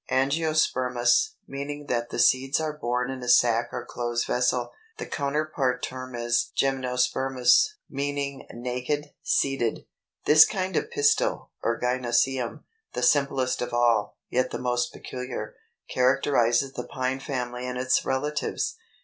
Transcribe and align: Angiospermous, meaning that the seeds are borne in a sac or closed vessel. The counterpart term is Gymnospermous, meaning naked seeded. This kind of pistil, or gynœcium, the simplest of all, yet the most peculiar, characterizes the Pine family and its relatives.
Angiospermous, 0.09 1.33
meaning 1.47 1.85
that 1.85 2.09
the 2.09 2.17
seeds 2.17 2.59
are 2.59 2.75
borne 2.75 3.11
in 3.11 3.21
a 3.21 3.29
sac 3.29 3.69
or 3.71 3.85
closed 3.85 4.25
vessel. 4.25 4.71
The 4.97 5.05
counterpart 5.05 5.83
term 5.83 6.15
is 6.15 6.51
Gymnospermous, 6.57 7.73
meaning 7.87 8.47
naked 8.51 9.11
seeded. 9.21 9.85
This 10.25 10.43
kind 10.47 10.75
of 10.75 10.89
pistil, 10.89 11.51
or 11.61 11.79
gynœcium, 11.79 12.63
the 12.93 13.03
simplest 13.03 13.61
of 13.61 13.75
all, 13.75 14.17
yet 14.27 14.49
the 14.49 14.57
most 14.57 14.91
peculiar, 14.91 15.53
characterizes 15.87 16.73
the 16.73 16.87
Pine 16.87 17.19
family 17.19 17.67
and 17.67 17.77
its 17.77 18.03
relatives. 18.03 18.77